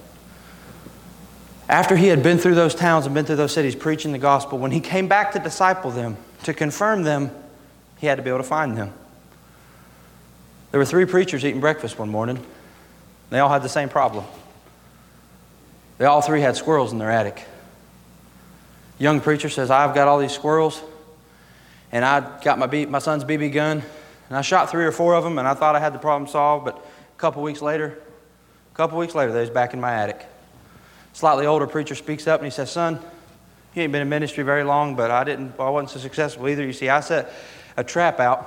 [1.69, 4.57] After he had been through those towns and been through those cities preaching the gospel,
[4.57, 7.29] when he came back to disciple them, to confirm them,
[7.97, 8.93] he had to be able to find them.
[10.71, 12.43] There were three preachers eating breakfast one morning.
[13.29, 14.23] They all had the same problem.
[15.97, 17.45] They all three had squirrels in their attic.
[18.99, 20.81] Young preacher says, I've got all these squirrels,
[21.91, 23.83] and I got my, B, my son's BB gun,
[24.29, 26.29] and I shot three or four of them, and I thought I had the problem
[26.29, 27.99] solved, but a couple weeks later,
[28.73, 30.25] a couple weeks later, they was back in my attic.
[31.13, 32.99] Slightly older preacher speaks up and he says, Son,
[33.73, 36.63] you ain't been in ministry very long, but I didn't I wasn't so successful either.
[36.63, 37.31] You see, I set
[37.75, 38.39] a trap out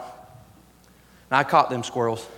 [1.30, 2.28] and I caught them squirrels.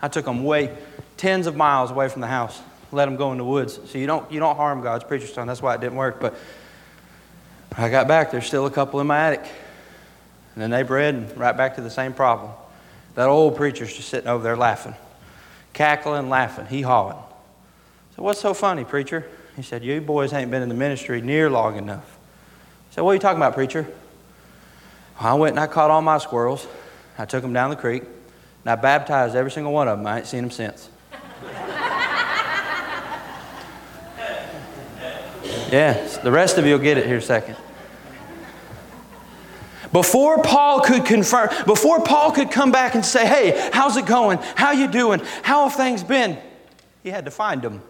[0.00, 0.76] I took them way
[1.16, 2.60] tens of miles away from the house,
[2.92, 3.80] let them go in the woods.
[3.86, 5.48] So you don't you don't harm God's preacher's son.
[5.48, 6.20] That's why it didn't work.
[6.20, 6.36] But
[7.76, 9.50] I got back, there's still a couple in my attic.
[10.54, 12.52] And then they bred and right back to the same problem.
[13.14, 14.94] That old preacher's just sitting over there laughing,
[15.72, 17.16] cackling, laughing, he hawing.
[18.16, 19.26] So, what's so funny, preacher?
[19.56, 22.18] He said, You boys ain't been in the ministry near long enough.
[22.90, 23.86] I said, What are you talking about, preacher?
[25.18, 26.66] I went and I caught all my squirrels.
[27.18, 30.06] I took them down the creek, and I baptized every single one of them.
[30.06, 30.88] I ain't seen them since.
[35.72, 37.56] Yes, the rest of you will get it here second.
[39.90, 44.38] Before Paul could confirm, before Paul could come back and say, "Hey, how's it going?
[44.54, 45.20] How you doing?
[45.42, 46.38] How have things been?"
[47.02, 47.82] He had to find them.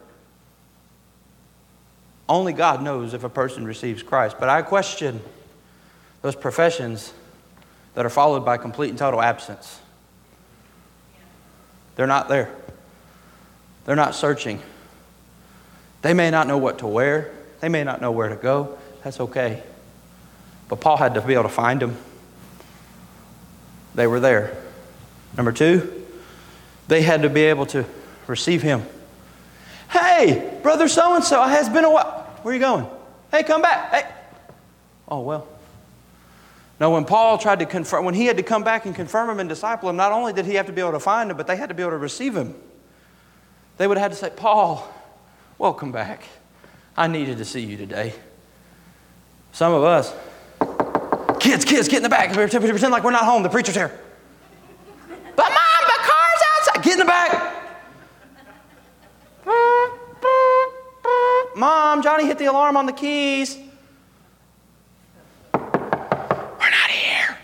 [2.28, 5.20] Only God knows if a person receives Christ, but I question
[6.22, 7.12] those professions
[7.94, 9.80] that are followed by complete and total absence.
[11.94, 12.50] They're not there.
[13.84, 14.62] They're not searching.
[16.00, 17.30] They may not know what to wear.
[17.62, 18.76] They may not know where to go.
[19.04, 19.62] That's okay.
[20.68, 21.96] But Paul had to be able to find them.
[23.94, 24.56] They were there.
[25.36, 26.04] Number two,
[26.88, 27.84] they had to be able to
[28.26, 28.82] receive him.
[29.90, 32.28] Hey, brother so and so, has been a while.
[32.42, 32.86] Where are you going?
[33.30, 33.92] Hey, come back.
[33.92, 34.12] Hey.
[35.06, 35.46] Oh, well.
[36.80, 39.38] No, when Paul tried to confirm, when he had to come back and confirm him
[39.38, 41.46] and disciple him, not only did he have to be able to find him, but
[41.46, 42.56] they had to be able to receive him.
[43.76, 44.92] They would have had to say, Paul,
[45.58, 46.24] welcome back.
[46.96, 48.14] I needed to see you today.
[49.52, 50.14] Some of us,
[51.42, 52.32] Kids, kids, get in the back.
[52.32, 53.42] Pretend like we're not home.
[53.42, 53.90] The preacher's here.
[55.08, 56.84] But mom, the car's outside.
[56.84, 57.56] Get in the back.
[61.56, 63.58] Mom, Johnny hit the alarm on the keys.
[65.52, 67.36] We're not here.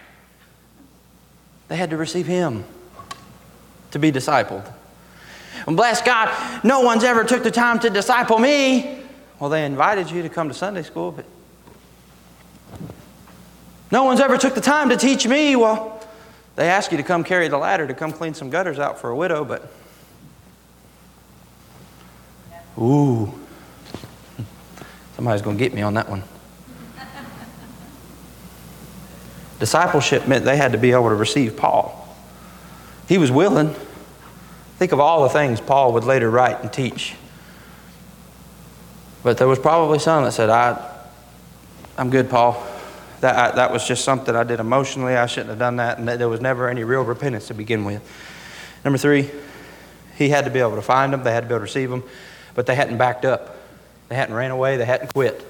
[1.67, 2.65] They had to receive him
[3.91, 4.73] to be discipled.
[5.67, 6.31] And bless God,
[6.63, 8.98] no one's ever took the time to disciple me.
[9.39, 11.25] Well, they invited you to come to Sunday school, but
[13.91, 15.57] no one's ever took the time to teach me.
[15.57, 16.05] Well,
[16.57, 19.11] they ask you to come carry the ladder to come clean some gutters out for
[19.11, 19.73] a widow, but.
[22.79, 23.33] Ooh.
[25.15, 26.23] Somebody's going to get me on that one.
[29.59, 32.17] Discipleship meant they had to be able to receive Paul.
[33.09, 33.75] He was willing.
[34.79, 37.15] Think of all the things Paul would later write and teach.
[39.23, 40.95] But there was probably some that said, I,
[41.97, 42.65] I'm good, Paul.
[43.21, 45.17] That, I, that was just something I did emotionally.
[45.17, 45.99] I shouldn't have done that.
[45.99, 48.01] And there was never any real repentance to begin with.
[48.85, 49.29] Number three,
[50.17, 51.25] he had to be able to find them.
[51.25, 52.05] They had to be able to receive them.
[52.55, 53.57] But they hadn't backed up.
[54.09, 54.77] They hadn't ran away.
[54.77, 55.45] They hadn't quit.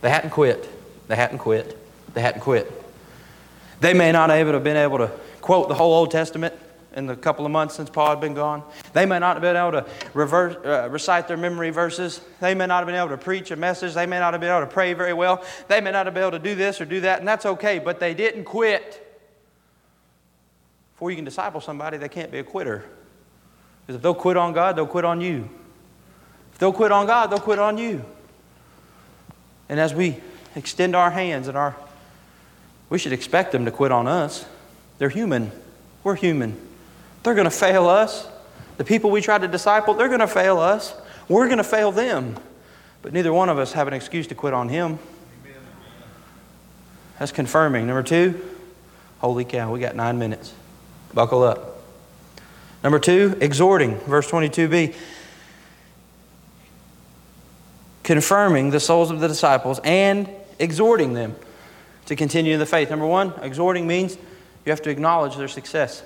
[0.00, 0.68] They hadn't quit.
[1.08, 1.76] They hadn't quit.
[2.14, 2.70] They hadn't quit.
[3.80, 6.54] They may not have been able to quote the whole Old Testament
[6.94, 8.62] in the couple of months since Paul had been gone.
[8.92, 12.20] They may not have been able to reverse, uh, recite their memory verses.
[12.40, 13.94] They may not have been able to preach a message.
[13.94, 15.44] They may not have been able to pray very well.
[15.68, 17.80] They may not have been able to do this or do that, and that's okay,
[17.80, 19.00] but they didn't quit.
[20.94, 22.84] Before you can disciple somebody, they can't be a quitter.
[23.82, 25.48] Because if they'll quit on God, they'll quit on you.
[26.52, 28.04] If they'll quit on God, they'll quit on you.
[29.68, 30.20] And as we
[30.54, 31.74] extend our hands and our,
[32.88, 34.46] we should expect them to quit on us.
[34.98, 35.50] They're human.
[36.04, 36.56] We're human.
[37.24, 38.28] They're going to fail us.
[38.76, 40.94] The people we try to disciple, they're going to fail us.
[41.28, 42.36] We're going to fail them.
[43.02, 44.98] But neither one of us have an excuse to quit on Him.
[47.18, 47.86] That's confirming.
[47.86, 48.40] Number two,
[49.18, 50.52] holy cow, we got nine minutes.
[51.14, 51.82] Buckle up.
[52.82, 54.94] Number two, exhorting, verse 22b.
[58.02, 61.36] Confirming the souls of the disciples and exhorting them
[62.06, 62.90] to continue in the faith.
[62.90, 64.16] Number one, exhorting means
[64.66, 66.02] you have to acknowledge their success.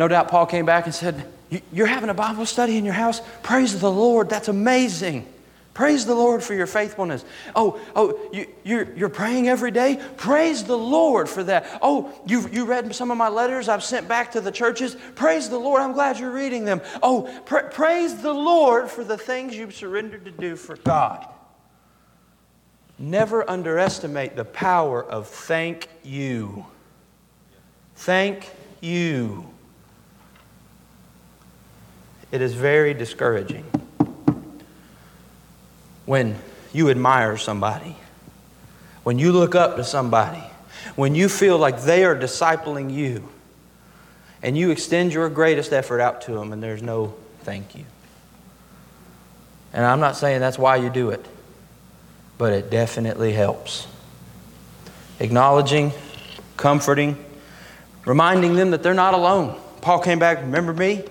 [0.00, 1.26] No doubt Paul came back and said,
[1.70, 3.20] You're having a Bible study in your house?
[3.42, 4.30] Praise the Lord.
[4.30, 5.26] That's amazing.
[5.74, 7.22] Praise the Lord for your faithfulness.
[7.54, 10.02] Oh, oh, you, you're, you're praying every day?
[10.16, 11.80] Praise the Lord for that.
[11.82, 14.96] Oh, you, you read some of my letters I've sent back to the churches?
[15.16, 15.82] Praise the Lord.
[15.82, 16.80] I'm glad you're reading them.
[17.02, 21.28] Oh, pra- praise the Lord for the things you've surrendered to do for God.
[22.98, 26.64] Never underestimate the power of thank you.
[27.96, 28.48] Thank
[28.80, 29.50] you
[32.32, 33.64] it is very discouraging
[36.06, 36.36] when
[36.72, 37.96] you admire somebody,
[39.02, 40.42] when you look up to somebody,
[40.96, 43.28] when you feel like they are discipling you,
[44.42, 47.84] and you extend your greatest effort out to them, and there's no thank you.
[49.72, 51.24] And I'm not saying that's why you do it,
[52.38, 53.86] but it definitely helps.
[55.20, 55.92] Acknowledging,
[56.56, 57.22] comforting,
[58.04, 59.60] reminding them that they're not alone.
[59.80, 61.04] Paul came back, remember me?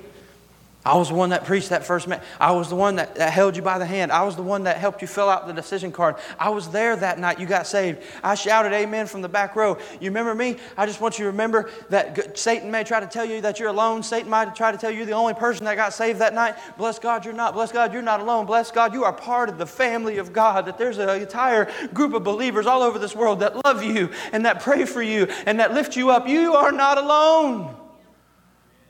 [0.89, 2.25] I was the one that preached that first message.
[2.39, 4.11] I was the one that, that held you by the hand.
[4.11, 6.15] I was the one that helped you fill out the decision card.
[6.39, 8.01] I was there that night you got saved.
[8.23, 9.77] I shouted amen from the back row.
[9.99, 10.57] You remember me?
[10.75, 13.69] I just want you to remember that Satan may try to tell you that you're
[13.69, 14.01] alone.
[14.01, 16.55] Satan might try to tell you you're the only person that got saved that night.
[16.75, 17.53] Bless God, you're not.
[17.53, 18.47] Bless God, you're not alone.
[18.47, 20.65] Bless God, you are part of the family of God.
[20.65, 24.43] That there's an entire group of believers all over this world that love you and
[24.47, 26.27] that pray for you and that lift you up.
[26.27, 27.75] You are not alone.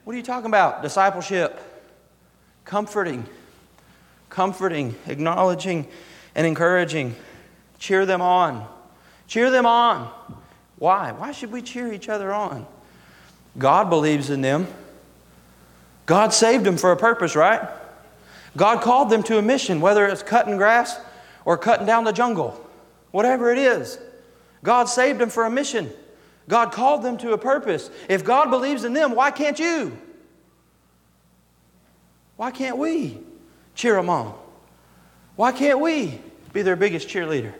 [0.06, 0.82] What are you talking about?
[0.82, 1.60] Discipleship
[2.70, 3.26] comforting,
[4.30, 5.88] comforting, acknowledging,
[6.36, 7.16] and encouraging.
[7.80, 8.64] Cheer them on.
[9.26, 10.08] Cheer them on.
[10.78, 11.12] Why?
[11.12, 12.68] Why should we cheer each other on?
[13.58, 14.68] God believes in them.
[16.06, 17.68] God saved them for a purpose, right?
[18.56, 21.00] God called them to a mission, whether it's cutting grass
[21.46, 22.64] or cutting down the jungle,
[23.10, 23.98] whatever it is.
[24.64, 25.90] God saved them for a mission.
[26.48, 27.90] God called them to a purpose.
[28.08, 29.98] If God believes in them, why can't you?
[32.40, 33.18] Why can't we
[33.76, 34.34] cheer them on?
[35.36, 36.22] Why can't we
[36.54, 37.52] be their biggest cheerleader?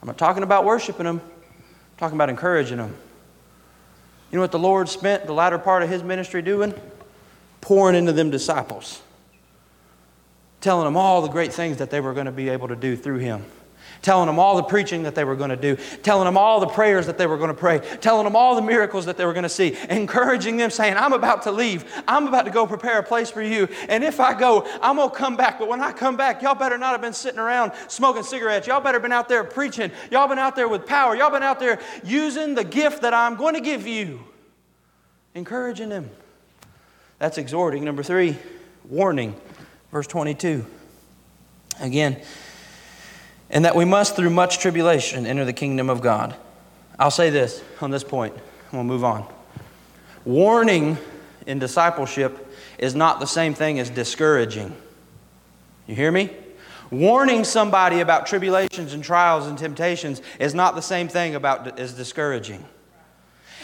[0.00, 2.96] I'm not talking about worshiping them, I'm talking about encouraging them.
[4.30, 6.74] You know what the Lord spent the latter part of his ministry doing?
[7.60, 9.02] Pouring into them disciples,
[10.60, 12.94] telling them all the great things that they were going to be able to do
[12.94, 13.44] through him
[14.02, 16.66] telling them all the preaching that they were going to do, telling them all the
[16.66, 19.32] prayers that they were going to pray, telling them all the miracles that they were
[19.32, 21.84] going to see, encouraging them, saying, I'm about to leave.
[22.06, 23.68] I'm about to go prepare a place for you.
[23.88, 25.58] And if I go, I'm going to come back.
[25.58, 28.66] But when I come back, y'all better not have been sitting around smoking cigarettes.
[28.66, 29.90] Y'all better been out there preaching.
[30.10, 31.16] Y'all been out there with power.
[31.16, 34.24] Y'all been out there using the gift that I'm going to give you.
[35.34, 36.10] Encouraging them.
[37.18, 37.84] That's exhorting.
[37.84, 38.36] Number three,
[38.88, 39.34] warning.
[39.90, 40.64] Verse 22.
[41.80, 42.20] Again,
[43.50, 46.36] and that we must, through much tribulation, enter the kingdom of God.
[46.98, 48.34] I'll say this on this point,
[48.72, 49.26] we'll move on.
[50.24, 50.98] Warning
[51.46, 52.46] in discipleship
[52.78, 54.76] is not the same thing as discouraging.
[55.86, 56.30] You hear me?
[56.90, 61.92] Warning somebody about tribulations and trials and temptations is not the same thing about as
[61.92, 62.64] discouraging.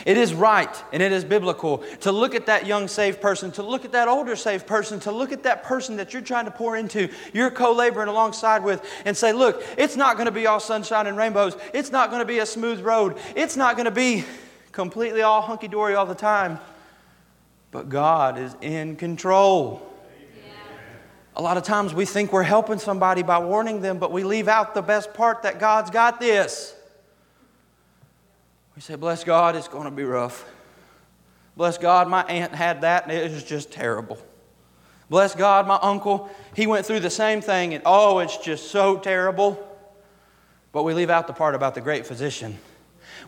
[0.05, 3.63] It is right and it is biblical to look at that young saved person, to
[3.63, 6.51] look at that older saved person, to look at that person that you're trying to
[6.51, 10.47] pour into, you're co laboring alongside with, and say, Look, it's not going to be
[10.47, 11.57] all sunshine and rainbows.
[11.73, 13.19] It's not going to be a smooth road.
[13.35, 14.25] It's not going to be
[14.73, 16.59] completely all hunky dory all the time.
[17.71, 19.91] But God is in control.
[21.37, 24.47] A lot of times we think we're helping somebody by warning them, but we leave
[24.47, 26.74] out the best part that God's got this.
[28.75, 30.45] We say, Bless God, it's going to be rough.
[31.57, 34.19] Bless God, my aunt had that and it was just terrible.
[35.09, 38.99] Bless God, my uncle, he went through the same thing and oh, it's just so
[38.99, 39.71] terrible.
[40.73, 42.59] But we leave out the part about the great physician.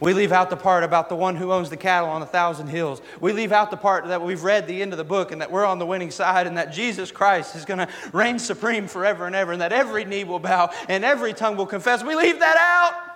[0.00, 2.66] We leave out the part about the one who owns the cattle on a thousand
[2.66, 3.00] hills.
[3.20, 5.50] We leave out the part that we've read the end of the book and that
[5.50, 9.26] we're on the winning side and that Jesus Christ is going to reign supreme forever
[9.26, 12.02] and ever and that every knee will bow and every tongue will confess.
[12.02, 13.15] We leave that out.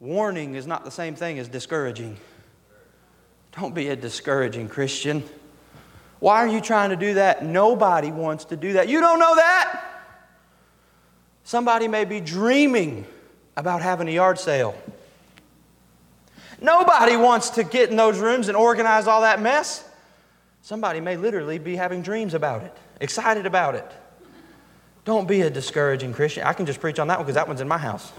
[0.00, 2.16] Warning is not the same thing as discouraging.
[3.58, 5.24] Don't be a discouraging Christian.
[6.18, 7.44] Why are you trying to do that?
[7.44, 8.88] Nobody wants to do that.
[8.88, 9.82] You don't know that.
[11.44, 13.06] Somebody may be dreaming
[13.56, 14.76] about having a yard sale.
[16.60, 19.88] Nobody wants to get in those rooms and organize all that mess.
[20.62, 23.90] Somebody may literally be having dreams about it, excited about it.
[25.04, 26.42] Don't be a discouraging Christian.
[26.42, 28.12] I can just preach on that one because that one's in my house.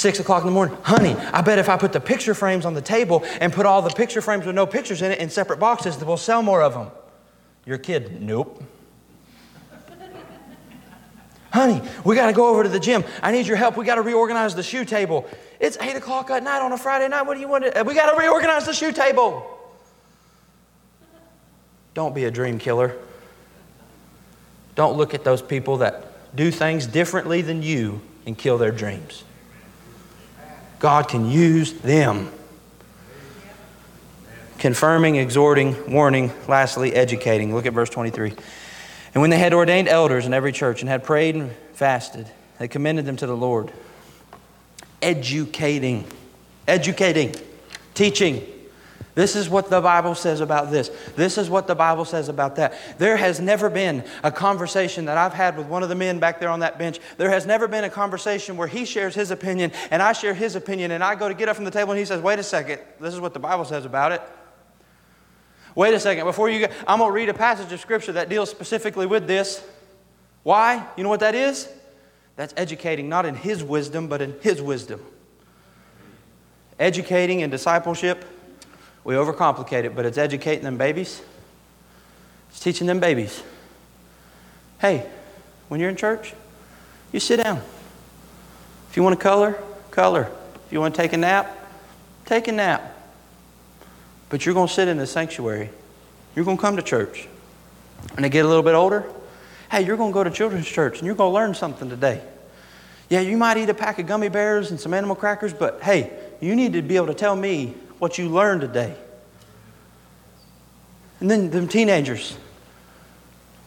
[0.00, 2.72] Six o'clock in the morning, honey, I bet if I put the picture frames on
[2.72, 5.58] the table and put all the picture frames with no pictures in it in separate
[5.58, 6.90] boxes, that we'll sell more of them.
[7.66, 8.62] Your kid, nope.
[11.52, 13.04] Honey, we got to go over to the gym.
[13.22, 13.76] I need your help.
[13.76, 15.28] We got to reorganize the shoe table.
[15.60, 17.26] It's 8 o'clock at night on a Friday night.
[17.26, 17.80] What do you want to?
[17.80, 19.58] Uh, we got to reorganize the shoe table.
[21.92, 22.96] Don't be a dream killer.
[24.76, 29.24] Don't look at those people that do things differently than you and kill their dreams.
[30.80, 32.30] God can use them.
[34.58, 37.54] Confirming, exhorting, warning, lastly, educating.
[37.54, 38.34] Look at verse 23.
[39.14, 42.26] And when they had ordained elders in every church and had prayed and fasted,
[42.58, 43.72] they commended them to the Lord.
[45.00, 46.04] Educating,
[46.66, 47.34] educating,
[47.94, 48.46] teaching.
[49.14, 50.88] This is what the Bible says about this.
[51.16, 52.74] This is what the Bible says about that.
[52.98, 56.38] There has never been a conversation that I've had with one of the men back
[56.38, 57.00] there on that bench.
[57.16, 60.54] There has never been a conversation where he shares his opinion and I share his
[60.54, 62.44] opinion and I go to get up from the table and he says, Wait a
[62.44, 64.22] second, this is what the Bible says about it.
[65.74, 68.28] Wait a second, before you go, I'm going to read a passage of Scripture that
[68.28, 69.64] deals specifically with this.
[70.42, 70.86] Why?
[70.96, 71.68] You know what that is?
[72.36, 75.04] That's educating, not in His wisdom, but in His wisdom.
[76.78, 78.24] Educating and discipleship,
[79.04, 81.22] we overcomplicate it, but it's educating them babies.
[82.50, 83.42] It's teaching them babies.
[84.80, 85.06] Hey,
[85.68, 86.34] when you're in church,
[87.12, 87.62] you sit down.
[88.90, 90.30] If you want to color, color.
[90.66, 91.56] If you want to take a nap,
[92.24, 92.96] take a nap.
[94.28, 95.70] But you're going to sit in the sanctuary.
[96.34, 97.28] You're going to come to church.
[98.14, 99.04] When they get a little bit older,
[99.70, 102.22] hey, you're going to go to children's church and you're going to learn something today.
[103.08, 106.12] Yeah, you might eat a pack of gummy bears and some animal crackers, but hey,
[106.40, 108.96] you need to be able to tell me what you learned today.
[111.20, 112.36] And then them teenagers.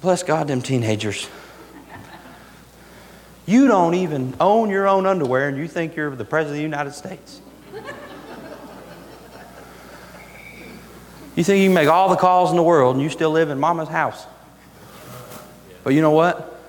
[0.02, 1.30] Bless God, them teenagers.
[3.46, 6.64] You don't even own your own underwear and you think you're the President of the
[6.64, 7.42] United States.
[11.36, 13.50] You think you can make all the calls in the world and you still live
[13.50, 14.26] in mama's house.
[15.84, 16.62] But you know what?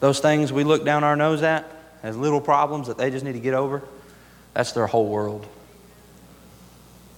[0.00, 1.70] Those things we look down our nose at
[2.02, 3.82] as little problems that they just need to get over,
[4.54, 5.46] that's their whole world.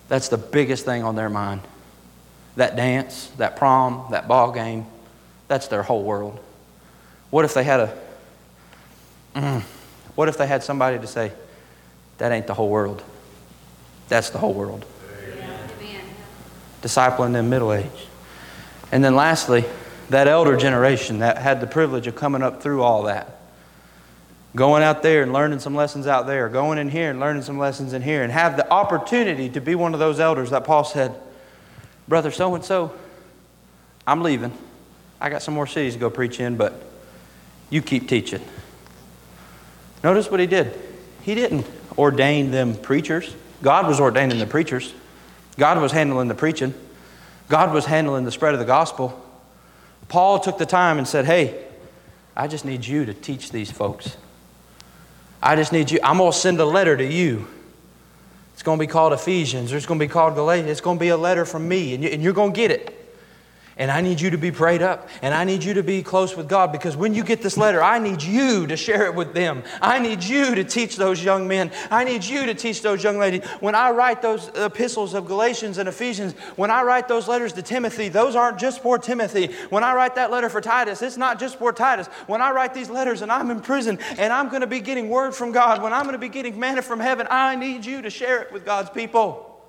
[0.09, 1.61] That's the biggest thing on their mind.
[2.57, 4.87] That dance, that prom, that ball game,
[5.47, 6.41] that's their whole world.
[7.31, 7.99] What if they had a
[9.35, 9.63] mm,
[10.15, 11.33] what if they had somebody to say,
[12.19, 13.03] that ain't the whole world?
[14.09, 14.85] That's the whole world
[16.83, 18.07] discipling them middle age.
[18.93, 19.65] And then lastly,
[20.11, 23.38] that elder generation that had the privilege of coming up through all that.
[24.57, 27.59] Going out there and learning some lessons out there, going in here and learning some
[27.59, 30.85] lessons in here, and have the opportunity to be one of those elders that Paul
[30.85, 31.15] said,
[32.07, 32.95] Brother so and so,
[34.07, 34.57] I'm leaving.
[35.21, 36.83] I got some more cities to go preach in, but
[37.69, 38.43] you keep teaching.
[40.03, 40.79] Notice what he did.
[41.23, 41.67] He didn't
[41.99, 44.95] ordain them preachers, God was ordaining the preachers.
[45.59, 46.73] God was handling the preaching,
[47.49, 49.25] God was handling the spread of the gospel.
[50.07, 51.67] Paul took the time and said, Hey,
[52.37, 54.17] I just need you to teach these folks.
[55.43, 56.01] I just need you.
[56.03, 57.47] I'm going to send a letter to you.
[58.55, 60.69] It's going to be called Ephesians, or it's going to be called Galatians.
[60.69, 62.98] It's going to be a letter from me, and you're going to get it.
[63.79, 65.09] And I need you to be prayed up.
[65.23, 67.81] And I need you to be close with God because when you get this letter,
[67.81, 69.63] I need you to share it with them.
[69.81, 71.71] I need you to teach those young men.
[71.89, 73.45] I need you to teach those young ladies.
[73.61, 77.63] When I write those epistles of Galatians and Ephesians, when I write those letters to
[77.63, 79.55] Timothy, those aren't just for Timothy.
[79.71, 82.09] When I write that letter for Titus, it's not just for Titus.
[82.27, 85.09] When I write these letters and I'm in prison and I'm going to be getting
[85.09, 88.03] word from God, when I'm going to be getting manna from heaven, I need you
[88.03, 89.63] to share it with God's people.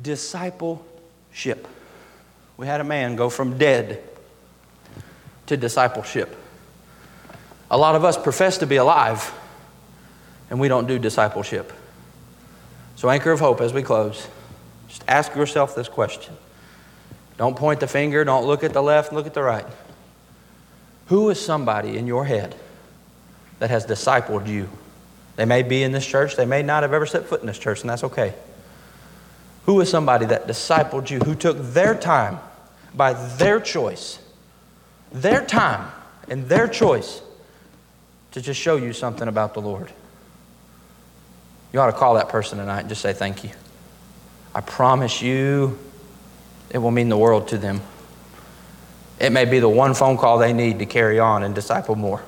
[0.00, 1.68] Discipleship
[2.56, 4.02] we had a man go from dead
[5.46, 6.36] to discipleship.
[7.70, 9.32] A lot of us profess to be alive,
[10.50, 11.72] and we don't do discipleship.
[12.96, 14.28] So, anchor of hope as we close,
[14.88, 16.34] just ask yourself this question.
[17.36, 19.66] Don't point the finger, don't look at the left, look at the right.
[21.06, 22.54] Who is somebody in your head
[23.58, 24.68] that has discipled you?
[25.36, 27.58] They may be in this church, they may not have ever set foot in this
[27.58, 28.34] church, and that's okay.
[29.66, 32.38] Who is somebody that discipled you, who took their time
[32.94, 34.18] by their choice,
[35.10, 35.90] their time
[36.28, 37.22] and their choice
[38.32, 39.90] to just show you something about the Lord?
[41.72, 43.50] You ought to call that person tonight and just say thank you.
[44.54, 45.78] I promise you
[46.70, 47.80] it will mean the world to them.
[49.18, 52.22] It may be the one phone call they need to carry on and disciple more.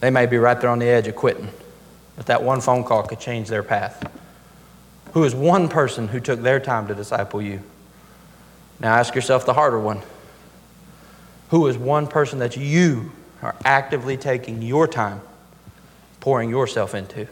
[0.00, 1.48] They may be right there on the edge of quitting,
[2.16, 4.04] but that one phone call could change their path.
[5.12, 7.62] Who is one person who took their time to disciple you?
[8.78, 10.02] Now ask yourself the harder one.
[11.50, 15.20] Who is one person that you are actively taking your time,
[16.20, 17.26] pouring yourself into?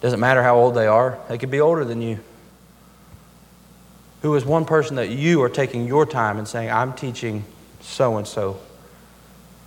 [0.00, 2.20] Doesn't matter how old they are, they could be older than you.
[4.22, 7.44] Who is one person that you are taking your time and saying, I'm teaching
[7.80, 8.58] so and so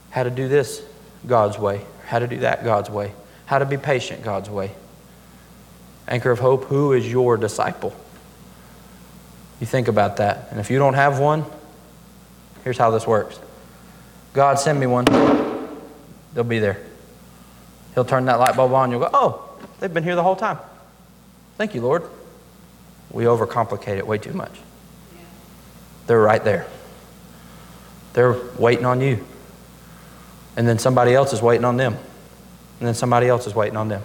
[0.10, 0.84] how to do this
[1.26, 3.14] God's way, how to do that God's way,
[3.46, 4.72] how to be patient God's way?
[6.08, 7.96] Anchor of Hope, who is your disciple?
[9.60, 10.48] You think about that.
[10.52, 11.46] And if you don't have one,
[12.64, 13.40] here's how this works
[14.34, 15.06] God, send me one.
[16.34, 16.82] They'll be there.
[17.94, 18.92] He'll turn that light bulb on.
[18.92, 20.58] You'll go, oh, they've been here the whole time.
[21.58, 22.04] Thank you, Lord.
[23.12, 24.52] We overcomplicate it way too much.
[26.08, 26.66] They're right there.
[28.14, 29.24] They're waiting on you.
[30.58, 31.94] And then somebody else is waiting on them.
[32.80, 34.04] And then somebody else is waiting on them.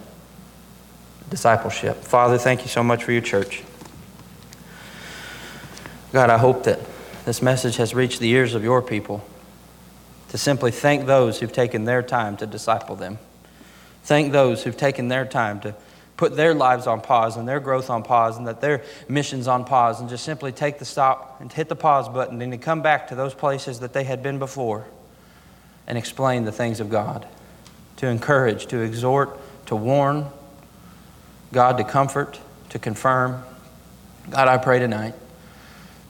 [1.31, 1.97] Discipleship.
[2.03, 3.63] Father, thank you so much for your church.
[6.13, 6.81] God, I hope that
[7.27, 9.23] this message has reached the ears of your people
[10.31, 13.19] to simply thank those who've taken their time to disciple them.
[14.05, 15.75] Thank those who've taken their time to
[16.17, 19.65] put their lives on pause and their growth on pause and that their missions on
[19.65, 22.83] pause and just simply take the stop and hit the pause button and to come
[22.83, 24.87] back to those places that they had been before
[25.87, 27.27] and explain the things of God,
[27.97, 30.27] to encourage, to exhort, to warn,
[31.53, 32.39] God to comfort,
[32.71, 33.43] to confirm.
[34.31, 35.15] God, I pray tonight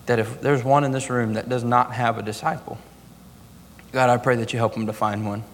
[0.06, 2.78] that if there's one in this room that does not have a disciple,
[3.92, 5.44] God, I pray that you help them to find one.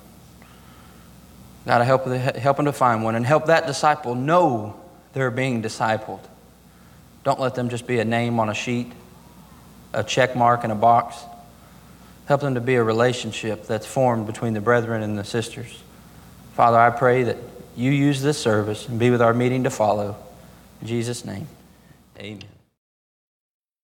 [1.67, 4.81] God, I help, help them to find one and help that disciple know
[5.13, 6.21] they're being discipled.
[7.23, 8.93] Don't let them just be a name on a sheet,
[9.93, 11.17] a check mark in a box.
[12.27, 15.83] Help them to be a relationship that's formed between the brethren and the sisters.
[16.55, 17.37] Father, I pray that
[17.77, 20.17] you use this service and be with our meeting to follow.
[20.81, 21.47] In Jesus' name,
[22.19, 22.54] amen.